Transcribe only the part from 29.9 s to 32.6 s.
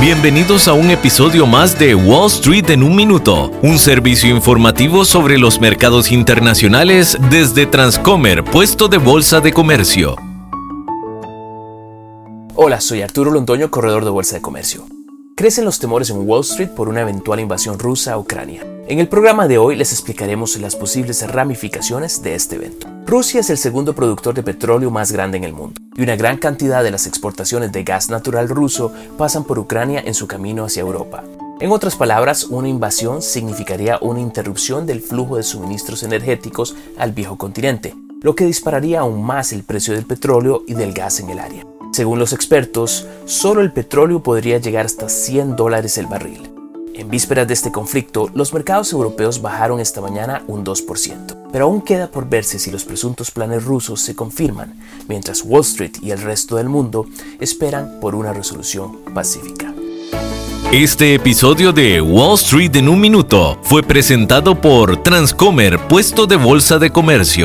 en su camino hacia Europa. En otras palabras,